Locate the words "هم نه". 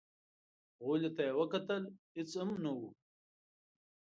2.39-2.71